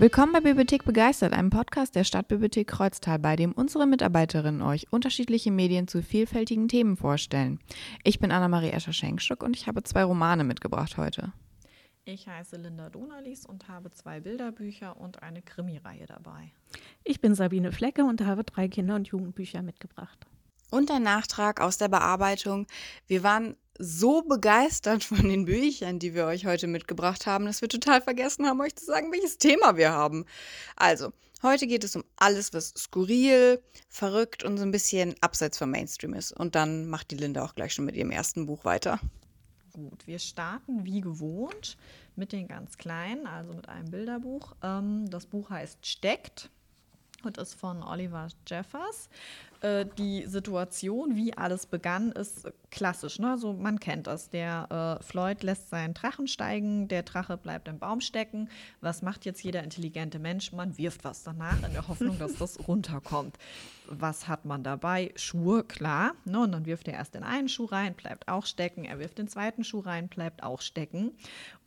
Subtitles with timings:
[0.00, 5.50] Willkommen bei Bibliothek Begeistert, einem Podcast der Stadtbibliothek Kreuztal, bei dem unsere Mitarbeiterinnen euch unterschiedliche
[5.50, 7.58] Medien zu vielfältigen Themen vorstellen.
[8.04, 11.32] Ich bin Annemarie Escher-Schenkstück und ich habe zwei Romane mitgebracht heute.
[12.04, 16.52] Ich heiße Linda Donalis und habe zwei Bilderbücher und eine Krimireihe dabei.
[17.02, 20.28] Ich bin Sabine Flecke und habe drei Kinder- und Jugendbücher mitgebracht.
[20.70, 22.68] Und ein Nachtrag aus der Bearbeitung.
[23.08, 27.68] Wir waren so begeistert von den Büchern, die wir euch heute mitgebracht haben, dass wir
[27.68, 30.24] total vergessen haben, euch zu sagen, welches Thema wir haben.
[30.76, 31.12] Also,
[31.42, 36.14] heute geht es um alles, was skurril, verrückt und so ein bisschen abseits vom Mainstream
[36.14, 36.32] ist.
[36.32, 39.00] Und dann macht die Linda auch gleich schon mit ihrem ersten Buch weiter.
[39.72, 41.76] Gut, wir starten wie gewohnt
[42.16, 44.56] mit den ganz kleinen, also mit einem Bilderbuch.
[44.62, 46.50] Ähm, das Buch heißt Steckt
[47.22, 49.08] und ist von Oliver Jeffers.
[49.60, 53.18] Äh, die Situation, wie alles begann, ist klassisch.
[53.18, 53.30] Ne?
[53.30, 54.30] Also man kennt das.
[54.30, 58.48] Der äh, Floyd lässt seinen Drachen steigen, der Drache bleibt im Baum stecken.
[58.80, 60.52] Was macht jetzt jeder intelligente Mensch?
[60.52, 63.36] Man wirft was danach in der Hoffnung, dass das runterkommt.
[63.88, 65.12] Was hat man dabei?
[65.16, 66.12] Schuhe, klar.
[66.24, 66.40] Ne?
[66.40, 68.84] Und dann wirft er erst den einen Schuh rein, bleibt auch stecken.
[68.84, 71.12] Er wirft den zweiten Schuh rein, bleibt auch stecken.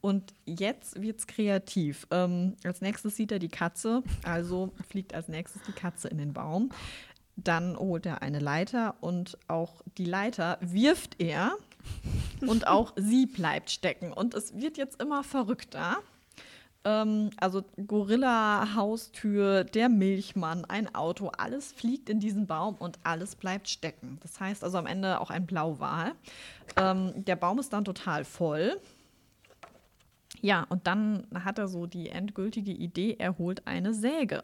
[0.02, 2.08] Und jetzt wird es kreativ.
[2.12, 6.34] Ähm, als nächstes sieht er die Katze, also fliegt als nächstes die Katze in den
[6.34, 6.72] Baum.
[7.44, 11.53] Dann holt er eine Leiter und auch die Leiter wirft er
[12.42, 14.14] und auch sie bleibt stecken.
[14.14, 15.97] Und es wird jetzt immer verrückter.
[16.84, 23.36] Ähm, also Gorilla, Haustür, der Milchmann, ein Auto, alles fliegt in diesen Baum und alles
[23.36, 24.17] bleibt stecken.
[24.22, 26.14] Das heißt also am Ende auch ein Blauwal.
[26.78, 28.80] Ähm, der Baum ist dann total voll.
[30.42, 34.44] Ja, und dann hat er so die endgültige Idee, er holt eine Säge.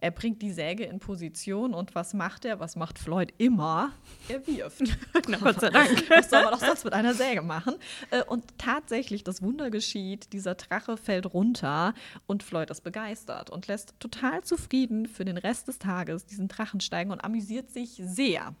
[0.00, 2.60] Er bringt die Säge in Position und was macht er?
[2.60, 3.92] Was macht Floyd immer?
[4.28, 4.82] Er wirft.
[5.28, 6.10] Na Gott sei Dank.
[6.10, 7.74] Was soll man doch sonst mit einer Säge machen?
[8.10, 11.94] Äh, und tatsächlich, das Wunder geschieht, dieser Drache fällt runter
[12.26, 16.80] und Floyd ist begeistert und lässt total zufrieden für den Rest des Tages diesen Drachen
[16.80, 18.54] steigen und amüsiert sich sehr.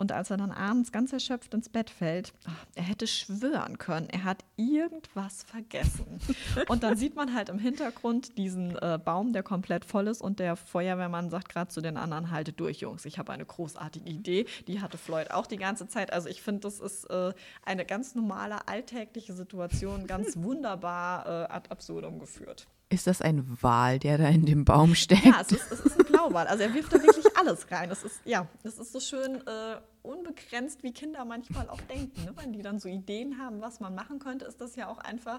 [0.00, 2.32] Und als er dann abends ganz erschöpft ins Bett fällt,
[2.74, 6.18] er hätte schwören können, er hat irgendwas vergessen.
[6.68, 10.38] und dann sieht man halt im Hintergrund diesen äh, Baum, der komplett voll ist und
[10.38, 14.46] der Feuerwehrmann sagt gerade zu den anderen, haltet durch, Jungs, ich habe eine großartige Idee.
[14.68, 16.14] Die hatte Floyd auch die ganze Zeit.
[16.14, 21.68] Also ich finde, das ist äh, eine ganz normale, alltägliche Situation, ganz wunderbar äh, ad
[21.68, 22.66] absurdum geführt.
[22.92, 25.24] Ist das ein Wal, der da in dem Baum steckt?
[25.24, 26.48] Ja, es ist, es ist ein Blauwal.
[26.48, 27.88] Also er wirft da wirklich alles rein.
[27.88, 32.24] Das ist, ja, das ist so schön äh, unbegrenzt, wie Kinder manchmal auch denken.
[32.24, 32.32] Ne?
[32.34, 35.38] Wenn die dann so Ideen haben, was man machen könnte, ist das ja auch einfach,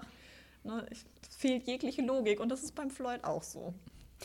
[0.64, 1.04] ne, es
[1.36, 2.40] fehlt jegliche Logik.
[2.40, 3.74] Und das ist beim Floyd auch so.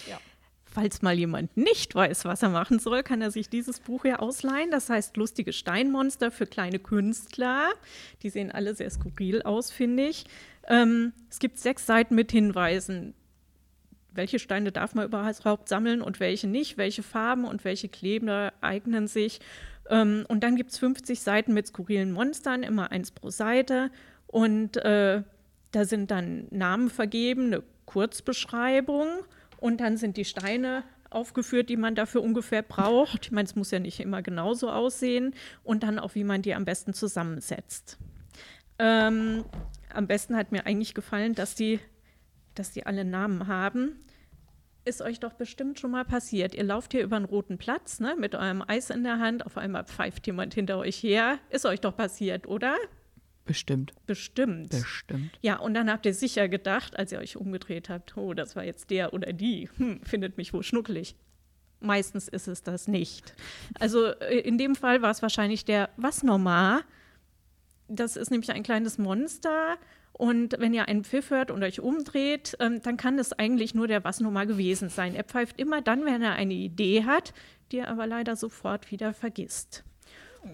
[0.07, 0.17] Ja.
[0.63, 4.21] Falls mal jemand nicht weiß, was er machen soll, kann er sich dieses Buch hier
[4.21, 4.71] ausleihen.
[4.71, 7.73] Das heißt Lustige Steinmonster für kleine Künstler.
[8.23, 10.25] Die sehen alle sehr skurril aus, finde ich.
[10.67, 13.13] Ähm, es gibt sechs Seiten mit Hinweisen.
[14.17, 16.77] Welche Steine darf man überhaupt sammeln und welche nicht?
[16.77, 19.39] Welche Farben und welche Kleber eignen sich?
[19.89, 23.91] Ähm, und dann gibt es 50 Seiten mit skurrilen Monstern, immer eins pro Seite.
[24.27, 25.23] Und äh,
[25.71, 29.07] da sind dann Namen vergeben, eine Kurzbeschreibung
[29.59, 33.25] und dann sind die Steine aufgeführt, die man dafür ungefähr braucht.
[33.25, 35.33] Ich meine, es muss ja nicht immer genauso aussehen.
[35.63, 37.97] Und dann auch, wie man die am besten zusammensetzt.
[38.79, 39.45] Ähm,
[39.93, 41.79] am besten hat mir eigentlich gefallen, dass die,
[42.59, 43.99] dass die alle Namen haben.
[44.85, 46.55] Ist euch doch bestimmt schon mal passiert.
[46.55, 49.45] Ihr lauft hier über einen roten Platz ne, mit eurem Eis in der Hand.
[49.45, 51.39] Auf einmal pfeift jemand hinter euch her.
[51.49, 52.77] Ist euch doch passiert, oder?
[53.47, 53.93] Bestimmt.
[54.05, 54.69] Bestimmt.
[54.69, 55.39] Bestimmt.
[55.41, 58.63] Ja, und dann habt ihr sicher gedacht, als ihr euch umgedreht habt, oh, das war
[58.63, 59.69] jetzt der oder die.
[59.77, 61.15] Hm, findet mich wohl schnuckelig.
[61.79, 63.33] Meistens ist es das nicht.
[63.79, 66.81] Also äh, in dem Fall war es wahrscheinlich der Was normal.
[67.87, 69.77] Das ist nämlich ein kleines Monster.
[70.17, 73.87] Und wenn ihr einen Pfiff hört und euch umdreht, ähm, dann kann es eigentlich nur
[73.87, 75.13] der Was normal gewesen sein.
[75.13, 77.33] Er pfeift immer dann, wenn er eine Idee hat,
[77.71, 79.83] die er aber leider sofort wieder vergisst.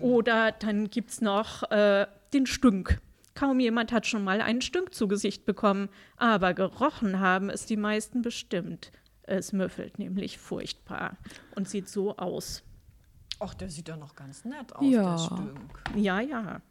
[0.01, 2.99] Oder dann gibt es noch äh, den Stünk.
[3.35, 7.77] Kaum jemand hat schon mal einen Stünk zu Gesicht bekommen, aber gerochen haben es die
[7.77, 8.91] meisten bestimmt.
[9.23, 11.17] Es müffelt nämlich furchtbar
[11.55, 12.63] und sieht so aus.
[13.39, 15.15] Ach, der sieht ja noch ganz nett aus, Ja.
[15.15, 15.59] der Stünk.
[15.95, 16.61] Ja, ja.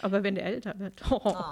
[0.00, 1.02] Aber wenn der älter wird.
[1.10, 1.34] Oh.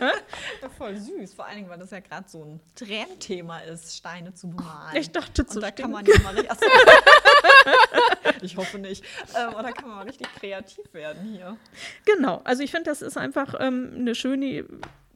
[0.00, 0.68] Ah.
[0.76, 1.34] voll süß.
[1.34, 4.96] Vor allen Dingen, weil das ja gerade so ein Trendthema ist, Steine zu bemalen.
[4.96, 6.58] Ich dachte zu Und da kann man ja mal richtig.
[8.42, 9.04] Ich hoffe nicht.
[9.36, 11.56] Ähm, und da kann man mal richtig kreativ werden hier.
[12.04, 14.64] Genau, also ich finde, das ist einfach ähm, eine schöne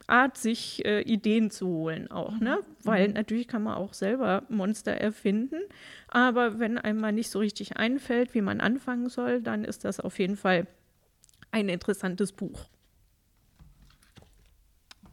[0.08, 2.58] Art, sich äh, Ideen zu holen auch, ne?
[2.82, 5.61] Weil natürlich kann man auch selber Monster erfinden,
[6.08, 10.00] aber wenn einem mal nicht so richtig einfällt, wie man anfangen soll, dann ist das
[10.00, 10.67] auf jeden Fall
[11.52, 12.66] ein interessantes Buch.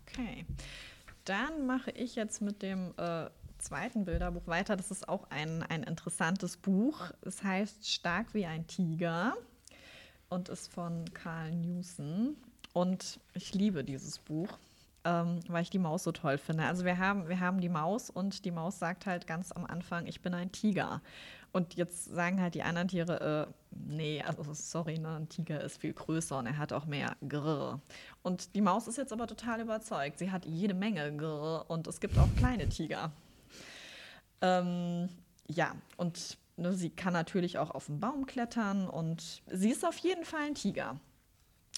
[0.02, 0.46] Okay.
[1.26, 4.76] Dann mache ich jetzt mit dem äh, zweiten Bilderbuch weiter.
[4.76, 7.12] Das ist auch ein, ein interessantes Buch.
[7.22, 9.36] Es heißt Stark wie ein Tiger
[10.30, 12.36] und ist von Carl Newson.
[12.74, 14.58] Und ich liebe dieses Buch,
[15.04, 16.64] ähm, weil ich die Maus so toll finde.
[16.64, 20.08] Also wir haben, wir haben die Maus und die Maus sagt halt ganz am Anfang,
[20.08, 21.02] ich bin ein Tiger.
[21.52, 25.82] Und jetzt sagen halt die anderen Tiere, äh, nee, also sorry, ne, ein Tiger ist
[25.82, 27.82] viel größer und er hat auch mehr Grrr.
[28.22, 30.20] Und die Maus ist jetzt aber total überzeugt.
[30.20, 33.12] Sie hat jede Menge Grrr und es gibt auch kleine Tiger.
[34.42, 35.10] Ähm,
[35.48, 39.98] ja, und ne, sie kann natürlich auch auf den Baum klettern und sie ist auf
[39.98, 41.00] jeden Fall ein Tiger.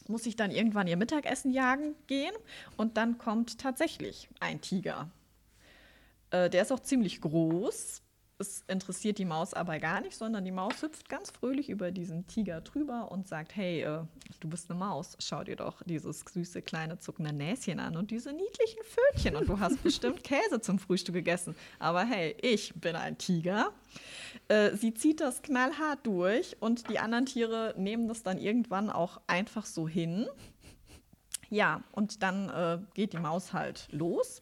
[0.07, 2.33] Muss sich dann irgendwann ihr Mittagessen jagen gehen
[2.75, 5.09] und dann kommt tatsächlich ein Tiger.
[6.31, 8.00] Äh, der ist auch ziemlich groß,
[8.41, 12.27] es interessiert die Maus aber gar nicht, sondern die Maus hüpft ganz fröhlich über diesen
[12.27, 13.99] Tiger drüber und sagt, hey, äh,
[14.39, 18.33] du bist eine Maus, schau dir doch dieses süße kleine zuckende Näschen an und diese
[18.33, 21.55] niedlichen Pfötchen und du hast bestimmt Käse zum Frühstück gegessen.
[21.79, 23.71] Aber hey, ich bin ein Tiger.
[24.47, 29.21] Äh, sie zieht das knallhart durch und die anderen Tiere nehmen das dann irgendwann auch
[29.27, 30.27] einfach so hin.
[31.49, 34.41] Ja, und dann äh, geht die Maus halt los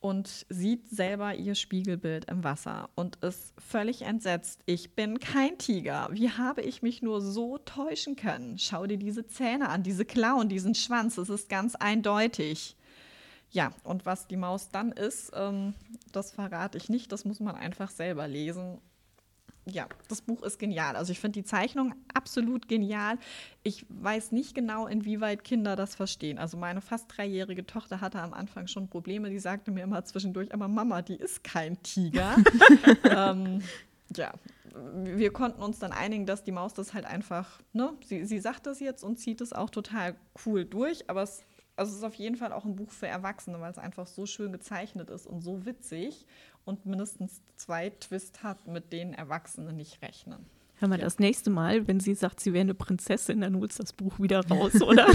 [0.00, 4.62] und sieht selber ihr Spiegelbild im Wasser und ist völlig entsetzt.
[4.66, 6.08] Ich bin kein Tiger.
[6.10, 8.58] Wie habe ich mich nur so täuschen können?
[8.58, 11.18] Schau dir diese Zähne an, diese Klauen, diesen Schwanz.
[11.18, 12.76] Es ist ganz eindeutig.
[13.50, 15.74] Ja, und was die Maus dann ist, ähm,
[16.12, 17.12] das verrate ich nicht.
[17.12, 18.78] Das muss man einfach selber lesen
[19.66, 20.96] ja, das Buch ist genial.
[20.96, 23.18] Also ich finde die Zeichnung absolut genial.
[23.62, 26.38] Ich weiß nicht genau, inwieweit Kinder das verstehen.
[26.38, 29.30] Also meine fast dreijährige Tochter hatte am Anfang schon Probleme.
[29.30, 32.36] Die sagte mir immer zwischendurch, aber Mama, die ist kein Tiger.
[33.04, 33.62] ähm,
[34.16, 34.32] ja,
[34.94, 38.66] wir konnten uns dann einigen, dass die Maus das halt einfach, ne, sie, sie sagt
[38.66, 40.16] das jetzt und zieht es auch total
[40.46, 41.44] cool durch, aber es,
[41.76, 44.26] also es ist auf jeden Fall auch ein Buch für Erwachsene, weil es einfach so
[44.26, 46.26] schön gezeichnet ist und so witzig
[46.64, 50.46] und mindestens zwei Twists hat, mit denen Erwachsene nicht rechnen.
[50.76, 51.04] Hör mal, ja.
[51.04, 54.18] das nächste Mal, wenn sie sagt, sie wäre eine Prinzessin, dann holst du das Buch
[54.18, 55.06] wieder raus, oder?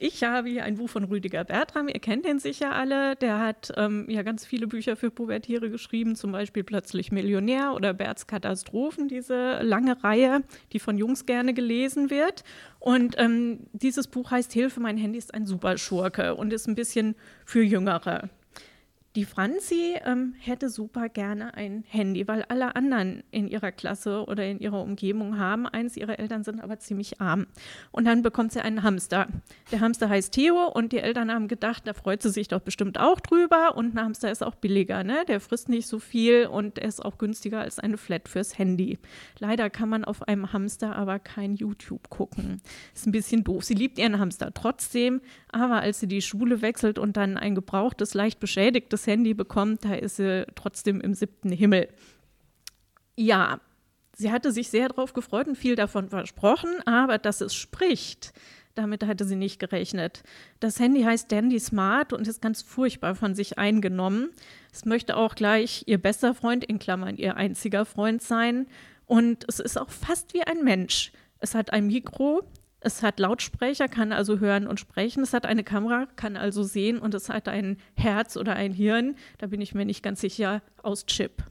[0.00, 3.16] Ich habe hier ein Buch von Rüdiger Bertram, ihr kennt den sicher alle.
[3.16, 7.94] Der hat ähm, ja ganz viele Bücher für Pubertiere geschrieben, zum Beispiel Plötzlich Millionär oder
[7.94, 12.44] Berts Katastrophen, diese lange Reihe, die von Jungs gerne gelesen wird.
[12.78, 17.16] Und ähm, dieses Buch heißt Hilfe, mein Handy ist ein Superschurke und ist ein bisschen
[17.44, 18.30] für Jüngere.
[19.16, 24.44] Die Franzi ähm, hätte super gerne ein Handy, weil alle anderen in ihrer Klasse oder
[24.44, 25.96] in ihrer Umgebung haben eins.
[25.96, 27.46] Ihre Eltern sind aber ziemlich arm.
[27.90, 29.26] Und dann bekommt sie einen Hamster.
[29.72, 33.00] Der Hamster heißt Theo und die Eltern haben gedacht, da freut sie sich doch bestimmt
[33.00, 33.76] auch drüber.
[33.76, 35.24] Und ein Hamster ist auch billiger, ne?
[35.26, 38.98] Der frisst nicht so viel und ist auch günstiger als eine Flat fürs Handy.
[39.38, 42.60] Leider kann man auf einem Hamster aber kein YouTube gucken.
[42.94, 43.64] Ist ein bisschen doof.
[43.64, 48.12] Sie liebt ihren Hamster trotzdem, aber als sie die Schule wechselt und dann ein gebrauchtes,
[48.12, 51.88] leicht beschädigtes Handy bekommt, da ist sie trotzdem im siebten Himmel.
[53.16, 53.60] Ja,
[54.16, 58.32] sie hatte sich sehr darauf gefreut und viel davon versprochen, aber dass es spricht,
[58.74, 60.22] damit hatte sie nicht gerechnet.
[60.60, 64.30] Das Handy heißt Dandy Smart und ist ganz furchtbar von sich eingenommen.
[64.72, 68.68] Es möchte auch gleich ihr bester Freund, in Klammern ihr einziger Freund sein.
[69.06, 71.10] Und es ist auch fast wie ein Mensch.
[71.40, 72.42] Es hat ein Mikro,
[72.80, 75.22] es hat Lautsprecher, kann also hören und sprechen.
[75.22, 79.16] Es hat eine Kamera, kann also sehen und es hat ein Herz oder ein Hirn,
[79.38, 81.42] da bin ich mir nicht ganz sicher, aus Chip.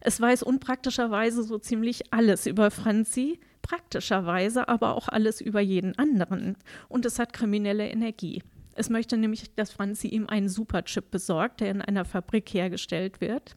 [0.00, 6.56] Es weiß unpraktischerweise so ziemlich alles über Franzi, praktischerweise aber auch alles über jeden anderen.
[6.88, 8.42] Und es hat kriminelle Energie.
[8.74, 13.56] Es möchte nämlich, dass Franzi ihm einen Superchip besorgt, der in einer Fabrik hergestellt wird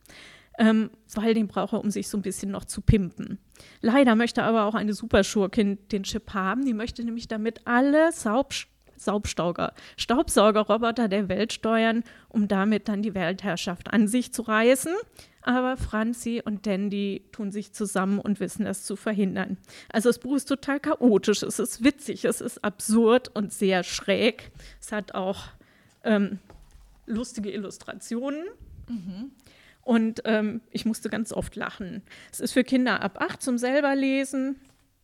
[0.62, 3.40] ähm, weil den braucht er, um sich so ein bisschen noch zu pimpen.
[3.82, 6.66] Leider möchte aber auch eine Superschurkin den Chip haben.
[6.66, 8.54] Die möchte nämlich damit alle Saub
[8.96, 14.94] Saubstauger, Staubsaugerroboter der Welt steuern, um damit dann die Weltherrschaft an sich zu reißen.
[15.42, 19.58] Aber Franzi und Dandy tun sich zusammen und wissen das zu verhindern.
[19.90, 24.52] Also das Buch ist total chaotisch, es ist witzig, es ist absurd und sehr schräg.
[24.80, 25.46] Es hat auch
[26.04, 26.38] ähm,
[27.08, 28.44] lustige Illustrationen.
[28.88, 29.32] Mhm.
[29.84, 32.04] Und ähm, ich musste ganz oft lachen.
[32.32, 34.60] Es ist für Kinder ab acht zum selber lesen.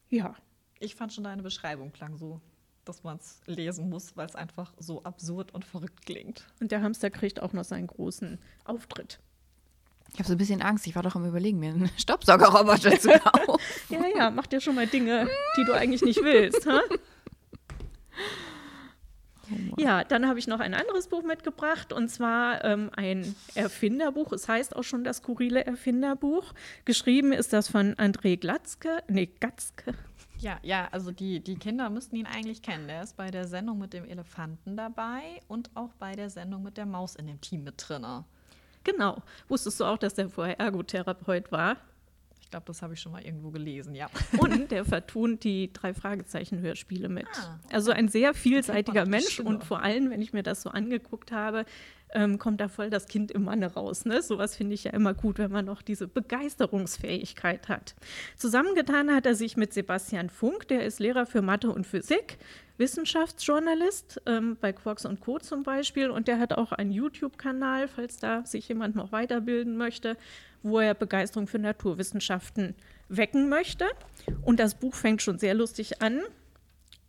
[0.10, 0.36] Ja.
[0.80, 2.40] Ich fand schon deine Beschreibung klang so,
[2.86, 6.46] dass man es lesen muss, weil es einfach so absurd und verrückt klingt.
[6.62, 9.20] Und der Hamster kriegt auch noch seinen großen Auftritt.
[10.14, 10.88] Ich habe so ein bisschen Angst.
[10.88, 13.62] Ich war doch am Überlegen, mir einen Staubsaugerroboter zu kaufen.
[13.90, 16.66] ja, ja, mach dir schon mal Dinge, die du eigentlich nicht willst.
[16.66, 16.80] Ha?
[19.80, 24.32] Ja, dann habe ich noch ein anderes Buch mitgebracht und zwar ähm, ein Erfinderbuch.
[24.32, 26.54] Es heißt auch schon das skurrile Erfinderbuch.
[26.86, 29.94] Geschrieben ist das von André Glatzke, nee, Gatzke.
[30.40, 32.88] Ja, ja, also die, die Kinder müssten ihn eigentlich kennen.
[32.88, 36.78] Der ist bei der Sendung mit dem Elefanten dabei und auch bei der Sendung mit
[36.78, 38.24] der Maus in dem Team mit drinne.
[38.84, 39.22] Genau.
[39.48, 41.78] Wusstest du auch, dass der vorher Ergotherapeut war?
[42.48, 44.10] Ich glaube, das habe ich schon mal irgendwo gelesen, ja.
[44.40, 47.28] Und der vertont die drei Fragezeichen-Hörspiele mit.
[47.34, 51.34] Ah, Also ein sehr vielseitiger Mensch und vor allem, wenn ich mir das so angeguckt
[51.34, 51.66] habe,
[52.14, 54.06] ähm, kommt da voll das Kind im Manne raus.
[54.06, 54.22] Ne?
[54.22, 57.96] Sowas finde ich ja immer gut, wenn man noch diese Begeisterungsfähigkeit hat.
[58.38, 62.38] Zusammengetan hat er sich mit Sebastian Funk, der ist Lehrer für Mathe und Physik,
[62.78, 65.40] Wissenschaftsjournalist ähm, bei Quarks und Co.
[65.40, 70.16] zum Beispiel und der hat auch einen YouTube-Kanal, falls da sich jemand noch weiterbilden möchte,
[70.64, 72.76] wo er Begeisterung für Naturwissenschaften
[73.10, 73.86] wecken möchte.
[74.44, 76.22] Und das Buch fängt schon sehr lustig an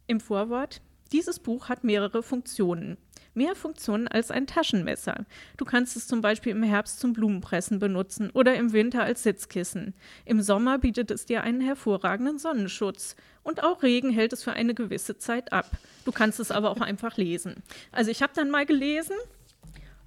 [0.07, 0.81] im Vorwort.
[1.12, 2.99] Dieses Buch hat mehrere Funktionen.
[3.35, 5.25] Mehr Funktionen als ein Taschenmesser.
[5.57, 9.95] Du kannst es zum Beispiel im Herbst zum Blumenpressen benutzen oder im Winter als Sitzkissen.
[10.25, 13.17] Im Sommer bietet es dir einen hervorragenden Sonnenschutz.
[13.45, 15.71] Und auch Regen hält es für eine gewisse Zeit ab.
[16.05, 17.62] Du kannst es aber auch einfach lesen.
[17.93, 19.17] Also ich habe dann mal gelesen,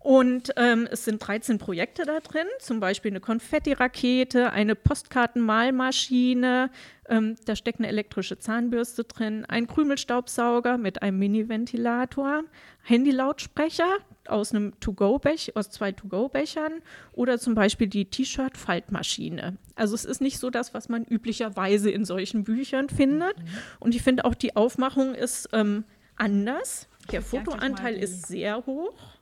[0.03, 6.71] und ähm, es sind 13 Projekte da drin, zum Beispiel eine Konfetti-Rakete, eine Postkartenmalmaschine,
[7.07, 12.43] ähm, da steckt eine elektrische Zahnbürste drin, ein Krümelstaubsauger mit einem Mini-Ventilator,
[12.83, 16.81] Handylautsprecher aus einem To-Go-Bech, aus zwei To-Go-Bechern
[17.13, 19.57] oder zum Beispiel die T-Shirt-Faltmaschine.
[19.75, 23.35] Also es ist nicht so das, was man üblicherweise in solchen Büchern findet.
[23.79, 25.83] Und ich finde auch die Aufmachung ist ähm,
[26.15, 26.87] anders.
[27.11, 29.20] Der Fotoanteil ist sehr hoch.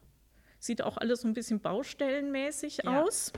[0.59, 3.01] Sieht auch alles so ein bisschen baustellenmäßig Ja.
[3.03, 3.31] aus.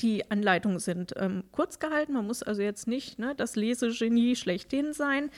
[0.00, 2.14] Die Anleitungen sind ähm, kurz gehalten.
[2.14, 5.30] Man muss also jetzt nicht ne, das Lesegenie schlechthin sein.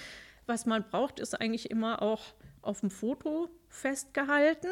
[0.46, 2.22] Was man braucht, ist eigentlich immer auch
[2.62, 4.68] auf dem Foto festgehalten.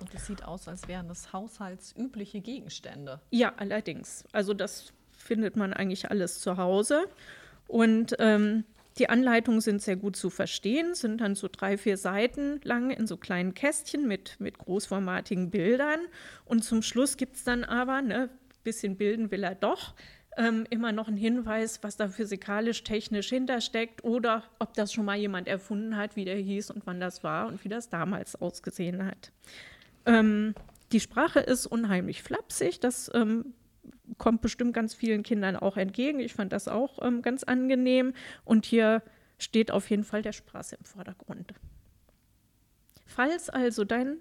[0.00, 3.20] Und es sieht aus, als wären das haushaltsübliche Gegenstände.
[3.30, 4.24] Ja, allerdings.
[4.32, 7.04] Also das findet man eigentlich alles zu Hause.
[7.68, 8.64] Und ähm,
[8.98, 13.06] die Anleitungen sind sehr gut zu verstehen, sind dann so drei, vier Seiten lang in
[13.06, 16.00] so kleinen Kästchen mit, mit großformatigen Bildern.
[16.44, 18.30] Und zum Schluss gibt es dann aber, ne,
[18.64, 19.94] bisschen bilden will er doch,
[20.36, 25.48] ähm, immer noch einen Hinweis, was da physikalisch-technisch hintersteckt oder ob das schon mal jemand
[25.48, 29.32] erfunden hat, wie der hieß und wann das war und wie das damals ausgesehen hat.
[30.04, 30.54] Ähm,
[30.92, 33.54] die Sprache ist unheimlich flapsig, das ähm,
[34.18, 36.20] kommt bestimmt ganz vielen Kindern auch entgegen.
[36.20, 38.14] Ich fand das auch ähm, ganz angenehm.
[38.44, 39.02] Und hier
[39.38, 41.54] steht auf jeden Fall der Spaß im Vordergrund.
[43.06, 44.18] Falls also dein,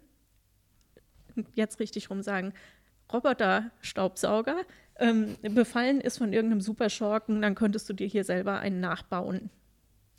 [1.55, 2.53] jetzt richtig rum sagen,
[3.11, 4.63] Roboter-Staubsauger
[4.97, 9.49] ähm, befallen ist von irgendeinem Superschurken, dann könntest du dir hier selber einen nachbauen.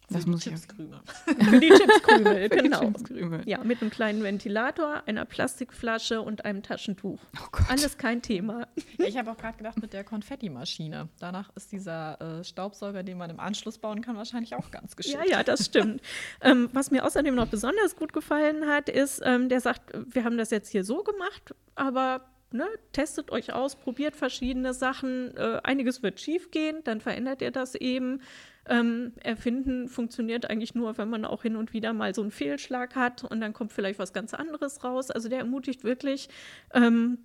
[0.08, 1.00] Das die muss ich Chipskrümel.
[1.24, 2.80] Für die Chipskrümel, Für die genau.
[2.80, 3.42] Chipskrümel.
[3.48, 7.18] Ja, mit einem kleinen Ventilator, einer Plastikflasche und einem Taschentuch.
[7.36, 7.68] Oh Gott.
[7.68, 8.68] Alles kein Thema.
[8.98, 11.08] Ich habe auch gerade gedacht mit der Konfettimaschine.
[11.18, 15.18] Danach ist dieser äh, Staubsauger, den man im Anschluss bauen kann, wahrscheinlich auch ganz geschickt.
[15.24, 16.00] Ja, ja, das stimmt.
[16.40, 20.38] ähm, was mir außerdem noch besonders gut gefallen hat, ist, ähm, der sagt, wir haben
[20.38, 22.22] das jetzt hier so gemacht, aber
[22.56, 25.36] ne, testet euch aus, probiert verschiedene Sachen.
[25.36, 28.20] Äh, einiges wird schief gehen, dann verändert ihr das eben.
[28.68, 32.96] Ähm, erfinden funktioniert eigentlich nur, wenn man auch hin und wieder mal so einen Fehlschlag
[32.96, 35.10] hat und dann kommt vielleicht was ganz anderes raus.
[35.10, 36.28] Also der ermutigt wirklich,
[36.74, 37.18] ähm,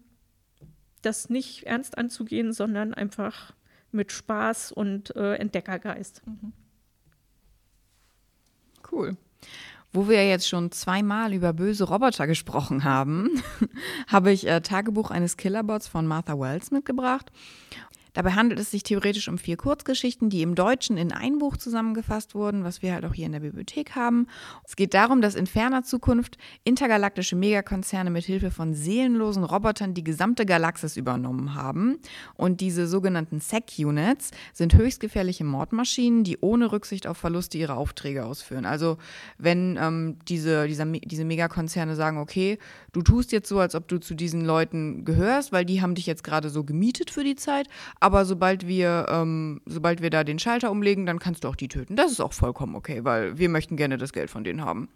[1.01, 3.53] das nicht ernst anzugehen, sondern einfach
[3.91, 6.21] mit Spaß und äh, Entdeckergeist.
[8.91, 9.17] Cool.
[9.93, 13.43] Wo wir jetzt schon zweimal über böse Roboter gesprochen haben,
[14.07, 17.31] habe ich äh, Tagebuch eines Killerbots von Martha Wells mitgebracht.
[18.13, 22.35] Dabei handelt es sich theoretisch um vier Kurzgeschichten, die im Deutschen in ein Buch zusammengefasst
[22.35, 24.27] wurden, was wir halt auch hier in der Bibliothek haben.
[24.65, 30.03] Es geht darum, dass in ferner Zukunft intergalaktische Megakonzerne mit Hilfe von seelenlosen Robotern die
[30.03, 31.99] gesamte Galaxis übernommen haben.
[32.35, 38.25] Und diese sogenannten SEC-Units sind höchst gefährliche Mordmaschinen, die ohne Rücksicht auf Verluste ihre Aufträge
[38.25, 38.65] ausführen.
[38.65, 38.97] Also
[39.37, 42.57] wenn ähm, diese, dieser, diese Megakonzerne sagen, okay,
[42.91, 46.05] du tust jetzt so, als ob du zu diesen Leuten gehörst, weil die haben dich
[46.05, 47.67] jetzt gerade so gemietet für die Zeit,
[48.01, 51.67] aber sobald wir, ähm, sobald wir da den Schalter umlegen, dann kannst du auch die
[51.67, 51.95] töten.
[51.95, 54.89] Das ist auch vollkommen okay, weil wir möchten gerne das Geld von denen haben.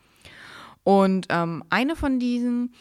[0.84, 2.74] Und ähm, eine von diesen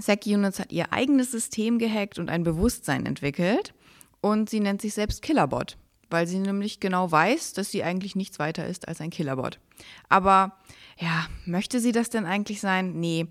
[0.00, 3.74] SEC-Units hat ihr eigenes System gehackt und ein Bewusstsein entwickelt.
[4.22, 5.76] Und sie nennt sich selbst Killerbot,
[6.12, 9.58] weil sie nämlich genau weiß, dass sie eigentlich nichts weiter ist als ein Killerbot.
[10.08, 10.56] Aber
[10.98, 13.00] ja, möchte sie das denn eigentlich sein?
[13.00, 13.26] Nee,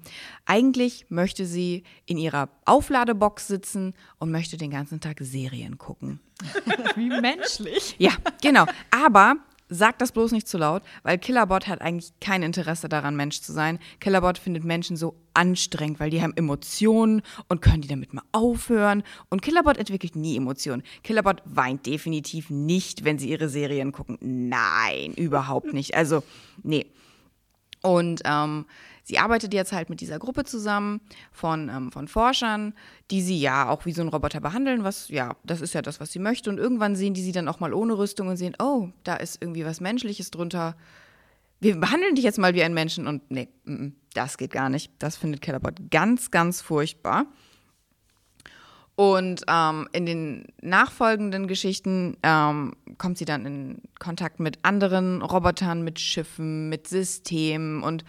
[0.46, 6.20] eigentlich möchte sie in ihrer Aufladebox sitzen und möchte den ganzen Tag Serien gucken.
[6.96, 7.96] Wie menschlich.
[8.00, 8.12] Ja,
[8.42, 8.66] genau.
[8.90, 9.36] Aber
[9.74, 13.54] Sagt das bloß nicht zu laut, weil Killerbot hat eigentlich kein Interesse daran, Mensch zu
[13.54, 13.80] sein.
[14.02, 19.02] Killerbot findet Menschen so anstrengend, weil die haben Emotionen und können die damit mal aufhören.
[19.30, 20.84] Und Killerbot entwickelt nie Emotionen.
[21.04, 24.18] Killerbot weint definitiv nicht, wenn sie ihre Serien gucken.
[24.20, 25.96] Nein, überhaupt nicht.
[25.96, 26.22] Also,
[26.64, 26.86] nee.
[27.82, 28.66] Und ähm,
[29.04, 32.74] sie arbeitet jetzt halt mit dieser Gruppe zusammen von, ähm, von Forschern,
[33.10, 36.00] die sie ja auch wie so ein Roboter behandeln, was ja, das ist ja das,
[36.00, 36.50] was sie möchte.
[36.50, 39.42] Und irgendwann sehen die sie dann auch mal ohne Rüstung und sehen, oh, da ist
[39.42, 40.76] irgendwie was Menschliches drunter.
[41.60, 43.50] Wir behandeln dich jetzt mal wie ein Menschen und nee,
[44.14, 44.92] das geht gar nicht.
[45.00, 47.26] Das findet Kellerbot ganz, ganz furchtbar.
[48.96, 55.84] Und ähm, in den nachfolgenden Geschichten ähm, kommt sie dann in Kontakt mit anderen Robotern,
[55.84, 58.04] mit Schiffen, mit Systemen und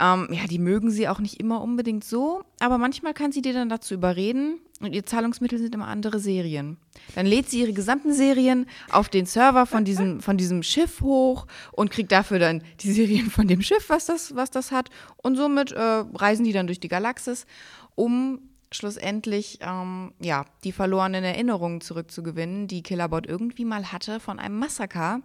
[0.00, 3.52] ähm, ja, die mögen sie auch nicht immer unbedingt so, aber manchmal kann sie dir
[3.52, 6.78] dann dazu überreden und ihr Zahlungsmittel sind immer andere Serien.
[7.14, 11.46] Dann lädt sie ihre gesamten Serien auf den Server von diesem, von diesem Schiff hoch
[11.72, 14.88] und kriegt dafür dann die Serien von dem Schiff, was das, was das hat.
[15.18, 17.46] Und somit äh, reisen die dann durch die Galaxis,
[17.94, 18.40] um
[18.72, 25.20] schlussendlich ähm, ja, die verlorenen Erinnerungen zurückzugewinnen, die Killerbot irgendwie mal hatte von einem Massaker,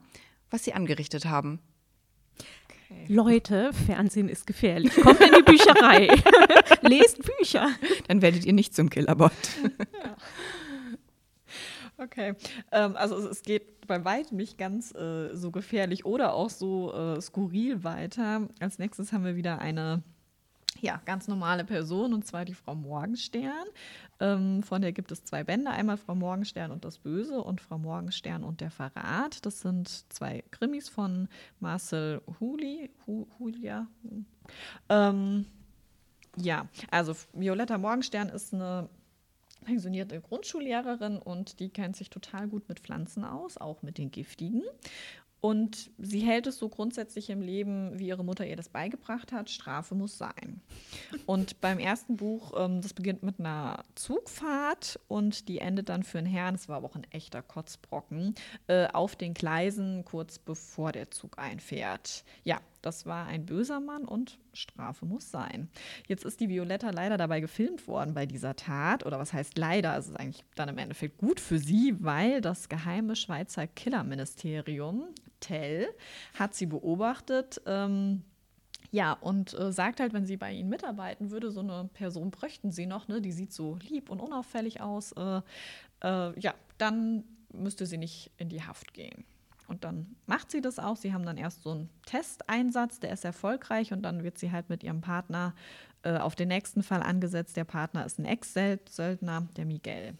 [0.50, 1.60] was sie angerichtet haben.
[2.90, 3.06] Okay.
[3.08, 4.94] Leute, Fernsehen ist gefährlich.
[4.96, 6.08] Kommt in die Bücherei.
[6.82, 7.70] Lest Bücher.
[8.08, 9.32] Dann werdet ihr nicht zum Killerbot.
[10.04, 10.16] Ja.
[11.98, 12.34] Okay,
[12.74, 17.22] ähm, also es, geht bei weitem nicht ganz äh, so gefährlich oder auch so äh,
[17.22, 18.50] skurril weiter.
[18.60, 20.04] Als nächstes haben wir wieder eine
[20.82, 23.66] ja, ganz normale Person, und zwar die Frau Morgenstern.
[24.20, 27.78] Ähm, von der gibt es zwei Bände, einmal Frau Morgenstern und das Böse und Frau
[27.78, 29.46] Morgenstern und der Verrat.
[29.46, 31.28] Das sind zwei Krimis von
[31.60, 33.88] Marcel Huli, Hu, Julia.
[34.90, 35.46] Ähm,
[36.38, 38.90] ja, also Violetta Morgenstern ist eine
[39.66, 44.64] pensionierte Grundschullehrerin und die kennt sich total gut mit Pflanzen aus, auch mit den giftigen.
[45.46, 49.52] Und sie hält es so grundsätzlich im Leben, wie ihre Mutter ihr das beigebracht hat,
[49.52, 50.60] Strafe muss sein.
[51.28, 56.18] Und beim ersten Buch, ähm, das beginnt mit einer Zugfahrt und die endet dann für
[56.18, 58.34] einen Herrn, das war aber auch ein echter Kotzbrocken,
[58.66, 62.24] äh, auf den Gleisen kurz bevor der Zug einfährt.
[62.44, 65.70] Ja, das war ein böser Mann und Strafe muss sein.
[66.08, 69.06] Jetzt ist die Violetta leider dabei gefilmt worden bei dieser Tat.
[69.06, 69.98] Oder was heißt leider?
[69.98, 75.06] Es ist eigentlich dann im Endeffekt gut für sie, weil das geheime Schweizer Killerministerium,
[75.40, 75.88] TEL,
[76.38, 77.62] hat sie beobachtet.
[77.66, 78.22] Ähm,
[78.92, 82.72] ja, und äh, sagt halt, wenn sie bei ihnen mitarbeiten würde, so eine Person bräuchten
[82.72, 83.20] sie noch, ne?
[83.20, 85.12] die sieht so lieb und unauffällig aus.
[85.14, 85.42] Äh,
[86.02, 89.26] äh, ja, dann müsste sie nicht in die Haft gehen.
[89.68, 90.96] Und dann macht sie das auch.
[90.96, 94.70] Sie haben dann erst so einen Testeinsatz, der ist erfolgreich und dann wird sie halt
[94.70, 95.54] mit ihrem Partner
[96.04, 97.58] äh, auf den nächsten Fall angesetzt.
[97.58, 100.14] Der Partner ist ein Ex-Söldner, der Miguel.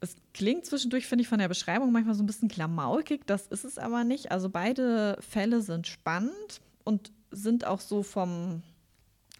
[0.00, 3.26] Es klingt zwischendurch, finde ich, von der Beschreibung manchmal so ein bisschen klamaukig.
[3.26, 4.30] Das ist es aber nicht.
[4.30, 8.62] Also beide Fälle sind spannend und sind auch so vom,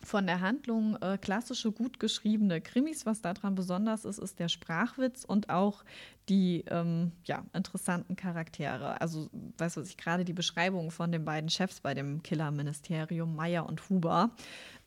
[0.02, 3.06] von der Handlung äh, klassische, gut geschriebene Krimis.
[3.06, 5.84] Was daran besonders ist, ist der Sprachwitz und auch
[6.28, 9.00] die ähm, ja, interessanten Charaktere.
[9.00, 13.66] Also, weißt du, ich gerade die Beschreibung von den beiden Chefs bei dem Killerministerium, Meyer
[13.66, 14.30] und Huber,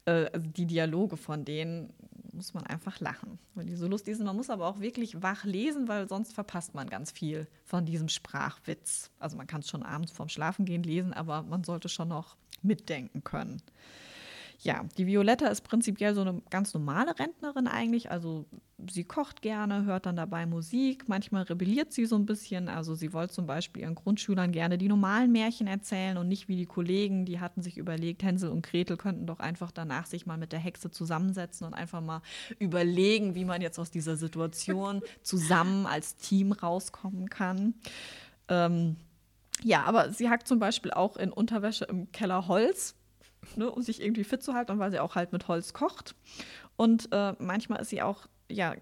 [0.06, 1.94] äh, also die Dialoge von denen,
[2.34, 4.26] muss man einfach lachen, weil die so lustig sind.
[4.26, 8.08] Man muss aber auch wirklich wach lesen, weil sonst verpasst man ganz viel von diesem
[8.08, 9.12] Sprachwitz.
[9.20, 13.24] Also man kann es schon abends vorm Schlafengehen lesen, aber man sollte schon noch mitdenken
[13.24, 13.62] können.
[14.64, 18.12] Ja, die Violetta ist prinzipiell so eine ganz normale Rentnerin eigentlich.
[18.12, 18.46] Also
[18.90, 21.10] sie kocht gerne, hört dann dabei Musik.
[21.10, 22.70] Manchmal rebelliert sie so ein bisschen.
[22.70, 26.56] Also sie wollte zum Beispiel ihren Grundschülern gerne die normalen Märchen erzählen und nicht wie
[26.56, 27.26] die Kollegen.
[27.26, 30.60] Die hatten sich überlegt, Hänsel und Gretel könnten doch einfach danach sich mal mit der
[30.60, 32.22] Hexe zusammensetzen und einfach mal
[32.60, 37.74] überlegen, wie man jetzt aus dieser Situation zusammen als Team rauskommen kann.
[38.48, 38.98] Ähm,
[39.64, 42.96] ja, aber sie hackt zum Beispiel auch in Unterwäsche im Keller Holz,
[43.56, 46.16] ne, um sich irgendwie fit zu halten, weil sie auch halt mit Holz kocht.
[46.76, 48.76] Und äh, manchmal ist sie auch ja,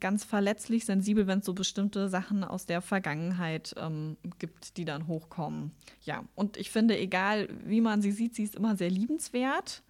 [0.00, 5.06] ganz verletzlich, sensibel, wenn es so bestimmte Sachen aus der Vergangenheit ähm, gibt, die dann
[5.06, 5.72] hochkommen.
[6.02, 9.82] Ja, und ich finde, egal wie man sie sieht, sie ist immer sehr liebenswert.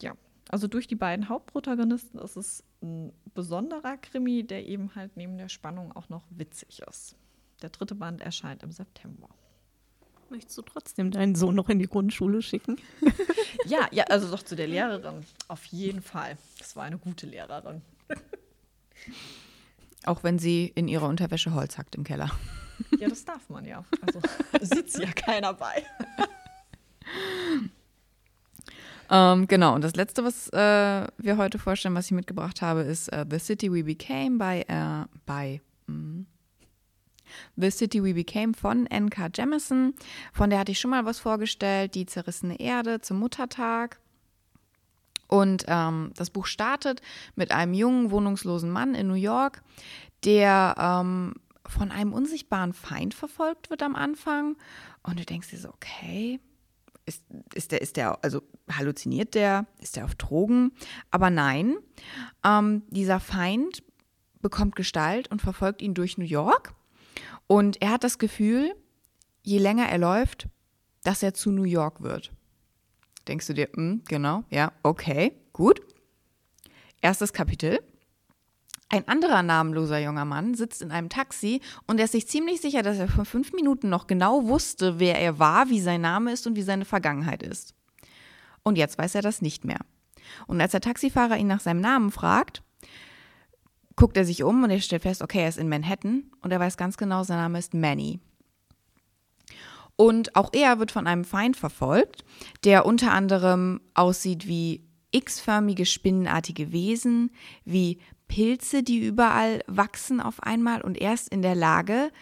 [0.00, 0.14] Ja,
[0.48, 5.48] also durch die beiden Hauptprotagonisten ist es ein besonderer Krimi, der eben halt neben der
[5.48, 7.16] Spannung auch noch witzig ist.
[7.62, 9.28] Der dritte Band erscheint im September.
[10.30, 12.76] Möchtest du trotzdem deinen Sohn noch in die Grundschule schicken?
[13.64, 15.24] ja, ja, also doch zu der Lehrerin.
[15.48, 16.36] Auf jeden Fall.
[16.58, 17.80] Das war eine gute Lehrerin.
[20.04, 22.30] Auch wenn sie in ihrer Unterwäsche Holz hackt im Keller.
[22.98, 23.84] Ja, das darf man ja.
[24.02, 24.20] Also
[24.60, 25.84] sitzt ja keiner bei.
[29.10, 33.12] Ähm, genau, und das letzte, was äh, wir heute vorstellen, was ich mitgebracht habe, ist
[33.14, 36.26] uh, The City We Became by, uh, by mm,
[37.56, 39.28] The City We Became von N.K.
[39.34, 39.94] Jemisin.
[40.32, 44.00] Von der hatte ich schon mal was vorgestellt, Die zerrissene Erde zum Muttertag.
[45.28, 47.02] Und ähm, das Buch startet
[47.36, 49.62] mit einem jungen, wohnungslosen Mann in New York,
[50.24, 51.34] der ähm,
[51.66, 54.56] von einem unsichtbaren Feind verfolgt wird am Anfang.
[55.02, 56.40] Und du denkst dir so, okay,
[57.04, 57.24] ist,
[57.54, 60.72] ist der, ist der, also halluziniert der, ist der auf Drogen?
[61.10, 61.76] Aber nein,
[62.44, 63.82] ähm, dieser Feind
[64.40, 66.74] bekommt Gestalt und verfolgt ihn durch New York.
[67.48, 68.74] Und er hat das Gefühl,
[69.42, 70.46] je länger er läuft,
[71.02, 72.30] dass er zu New York wird.
[73.26, 75.80] Denkst du dir, mh, genau, ja, okay, gut.
[77.00, 77.80] Erstes Kapitel.
[78.90, 82.82] Ein anderer namenloser junger Mann sitzt in einem Taxi und er ist sich ziemlich sicher,
[82.82, 86.46] dass er vor fünf Minuten noch genau wusste, wer er war, wie sein Name ist
[86.46, 87.74] und wie seine Vergangenheit ist.
[88.62, 89.80] Und jetzt weiß er das nicht mehr.
[90.46, 92.62] Und als der Taxifahrer ihn nach seinem Namen fragt,
[93.98, 96.60] guckt er sich um und er stellt fest, okay, er ist in Manhattan und er
[96.60, 98.20] weiß ganz genau, sein Name ist Manny.
[99.96, 102.24] Und auch er wird von einem Feind verfolgt,
[102.62, 107.32] der unter anderem aussieht wie x-förmige spinnenartige Wesen,
[107.64, 112.12] wie Pilze, die überall wachsen auf einmal und erst in der Lage,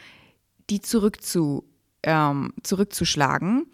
[0.70, 1.64] die zurückzu,
[2.02, 3.66] ähm, zurückzuschlagen.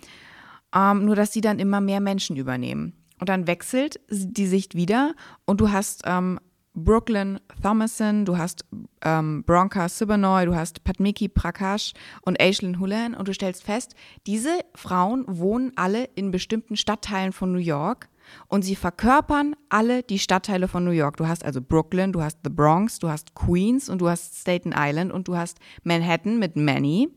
[0.74, 2.94] Ähm, nur dass sie dann immer mehr Menschen übernehmen.
[3.20, 6.40] Und dann wechselt die Sicht wieder und du hast ähm,
[6.74, 8.64] Brooklyn Thomason, du hast
[9.02, 13.94] ähm, Bronca Sibanoy, du hast Padmiki Prakash und Aislinn Hulan und du stellst fest,
[14.26, 18.08] diese Frauen wohnen alle in bestimmten Stadtteilen von New York
[18.48, 21.18] und sie verkörpern alle die Stadtteile von New York.
[21.18, 24.72] Du hast also Brooklyn, du hast The Bronx, du hast Queens und du hast Staten
[24.74, 27.10] Island und du hast Manhattan mit Manny.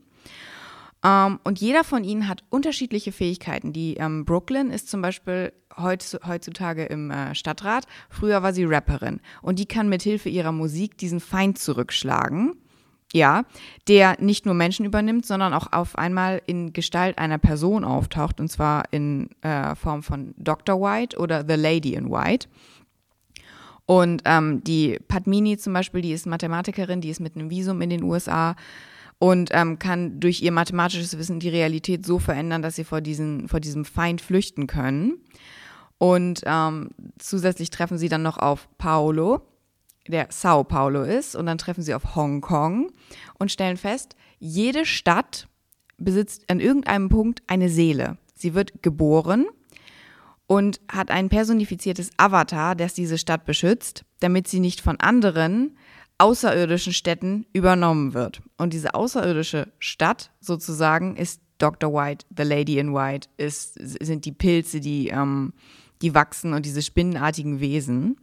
[1.06, 3.72] Um, ähm, und jeder von ihnen hat unterschiedliche Fähigkeiten.
[3.72, 7.86] Die ähm, Brooklyn ist zum Beispiel heutzutage im äh, Stadtrat.
[8.10, 9.20] Früher war sie Rapperin.
[9.40, 12.56] Und die kann mit Hilfe ihrer Musik diesen Feind zurückschlagen
[13.12, 13.44] ja,
[13.88, 18.50] der nicht nur Menschen übernimmt, sondern auch auf einmal in Gestalt einer Person auftaucht, und
[18.50, 20.80] zwar in äh, Form von Dr.
[20.80, 22.48] White oder The Lady in White.
[23.86, 27.90] Und ähm, die Padmini zum Beispiel, die ist Mathematikerin, die ist mit einem Visum in
[27.90, 28.56] den USA
[29.18, 33.48] und ähm, kann durch ihr mathematisches Wissen die Realität so verändern, dass sie vor, diesen,
[33.48, 35.18] vor diesem Feind flüchten können.
[35.98, 39.40] Und ähm, zusätzlich treffen sie dann noch auf Paolo,
[40.06, 42.92] der Sao Paulo ist und dann treffen sie auf Hongkong
[43.38, 45.48] und stellen fest, jede Stadt
[45.96, 48.18] besitzt an irgendeinem Punkt eine Seele.
[48.34, 49.46] Sie wird geboren
[50.46, 55.76] und hat ein personifiziertes Avatar, das diese Stadt beschützt, damit sie nicht von anderen
[56.18, 58.42] außerirdischen Städten übernommen wird.
[58.56, 61.92] Und diese außerirdische Stadt sozusagen ist Dr.
[61.92, 65.52] White, The Lady in White, ist, sind die Pilze, die, ähm,
[66.02, 68.16] die wachsen und diese spinnenartigen Wesen.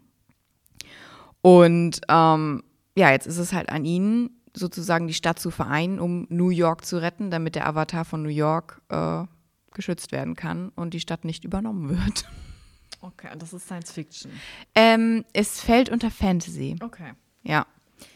[1.42, 2.64] Und ähm,
[2.96, 6.86] ja, jetzt ist es halt an ihnen, sozusagen die Stadt zu vereinen, um New York
[6.86, 9.24] zu retten, damit der Avatar von New York äh,
[9.74, 12.26] geschützt werden kann und die Stadt nicht übernommen wird.
[13.02, 14.32] Okay, das ist Science Fiction.
[14.76, 16.78] Ähm, es fällt unter Fantasy.
[16.82, 17.12] Okay.
[17.42, 17.66] Ja.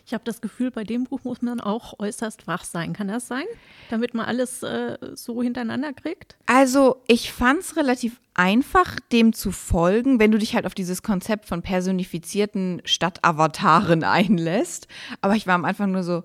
[0.06, 2.94] Ich habe das Gefühl, bei dem Buch muss man auch äußerst wach sein.
[2.94, 3.46] Kann das sein?
[3.90, 6.38] Damit man alles äh, so hintereinander kriegt?
[6.46, 11.02] Also, ich fand es relativ einfach, dem zu folgen, wenn du dich halt auf dieses
[11.04, 14.88] Konzept von personifizierten Stadtavataren einlässt.
[15.22, 16.24] Aber ich war am Anfang nur so,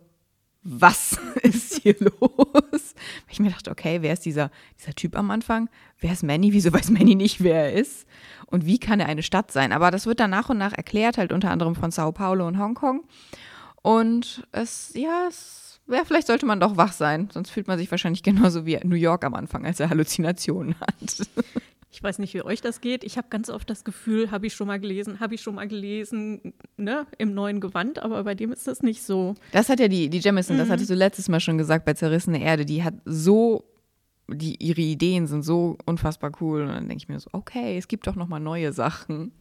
[0.63, 2.95] was ist hier los?
[3.29, 5.69] Ich mir dachte, okay, wer ist dieser, dieser Typ am Anfang?
[5.99, 6.53] Wer ist Manny?
[6.53, 8.07] Wieso weiß Manny nicht, wer er ist?
[8.47, 9.73] Und wie kann er eine Stadt sein?
[9.73, 12.59] Aber das wird dann nach und nach erklärt, halt unter anderem von Sao Paulo und
[12.59, 13.05] Hongkong.
[13.83, 17.91] Und es, ja, es, ja, vielleicht sollte man doch wach sein, sonst fühlt man sich
[17.91, 21.29] wahrscheinlich genauso wie New York am Anfang, als er Halluzinationen hat.
[21.91, 23.05] Ich weiß nicht, wie euch das geht.
[23.05, 25.69] Ich habe ganz oft das Gefühl, habe ich schon mal gelesen, habe ich schon mal
[25.69, 29.35] gelesen, ne, im neuen Gewand, aber bei dem ist das nicht so.
[29.51, 30.61] Das hat ja die, die Jemison, mhm.
[30.61, 33.65] das hattest du letztes Mal schon gesagt bei Zerrissene Erde, die hat so,
[34.29, 36.63] die, ihre Ideen sind so unfassbar cool.
[36.63, 39.33] Und dann denke ich mir so, okay, es gibt doch noch mal neue Sachen.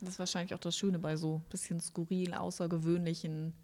[0.00, 3.54] Das ist wahrscheinlich auch das Schöne bei so bisschen skurril, außergewöhnlichen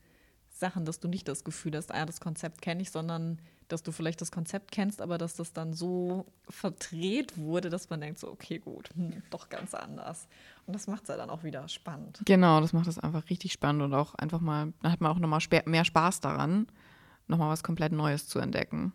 [0.48, 3.92] Sachen, dass du nicht das Gefühl hast, ah, das Konzept kenne ich, sondern dass du
[3.92, 8.30] vielleicht das Konzept kennst, aber dass das dann so verdreht wurde, dass man denkt so,
[8.30, 10.28] okay, gut, hm, doch ganz anders.
[10.66, 12.20] Und das macht es ja dann auch wieder spannend.
[12.24, 15.18] Genau, das macht es einfach richtig spannend und auch einfach mal, dann hat man auch
[15.18, 16.66] nochmal mehr Spaß daran,
[17.26, 18.92] nochmal was komplett Neues zu entdecken.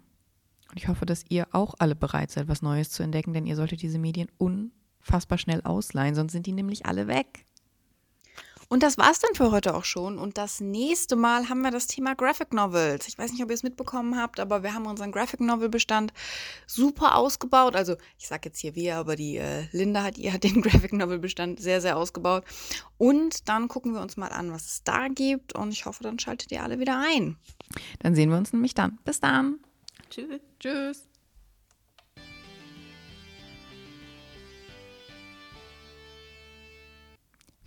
[0.70, 3.58] Und ich hoffe, dass ihr auch alle bereit seid, was Neues zu entdecken, denn ihr
[3.58, 4.30] solltet diese Medien
[5.02, 7.46] unfassbar schnell ausleihen, sonst sind die nämlich alle weg.
[8.70, 10.18] Und das war's dann für heute auch schon.
[10.18, 13.06] Und das nächste Mal haben wir das Thema Graphic Novels.
[13.10, 16.14] Ich weiß nicht, ob ihr es mitbekommen habt, aber wir haben unseren Graphic Novel Bestand
[16.68, 17.76] super ausgebaut.
[17.76, 21.20] Also ich sage jetzt hier wir, aber die äh, Linda hat ihr den Graphic Novel
[21.20, 22.46] Bestand sehr, sehr ausgebaut.
[22.98, 25.54] Und dann gucken wir uns mal an, was es da gibt.
[25.54, 27.36] Und ich hoffe, dann schaltet ihr alle wieder ein.
[28.00, 29.00] Dann sehen wir uns nämlich dann.
[29.04, 29.60] Bis dann.
[30.10, 30.40] Tschüss.
[30.62, 31.11] Tschüss.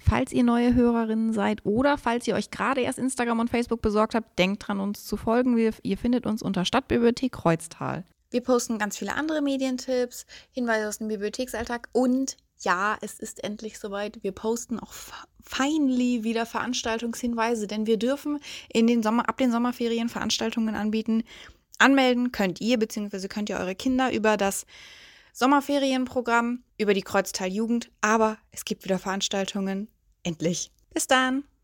[0.06, 4.14] Falls ihr neue Hörerinnen seid oder falls ihr euch gerade erst Instagram und Facebook besorgt
[4.14, 5.56] habt, denkt dran, uns zu folgen.
[5.56, 8.04] Wir, ihr findet uns unter Stadtbibliothek Kreuztal.
[8.30, 13.78] Wir posten ganz viele andere Medientipps, Hinweise aus dem Bibliotheksalltag und ja, es ist endlich
[13.78, 14.22] soweit.
[14.22, 14.92] Wir posten auch
[15.42, 18.40] finally wieder Veranstaltungshinweise, denn wir dürfen
[18.72, 21.24] in den Sommer, ab den Sommerferien Veranstaltungen anbieten.
[21.78, 24.66] Anmelden könnt ihr, beziehungsweise könnt ihr eure Kinder über das
[25.32, 29.88] Sommerferienprogramm, über die Kreuztal Jugend, aber es gibt wieder Veranstaltungen
[30.24, 30.72] Endlich.
[30.92, 31.44] Bis dann.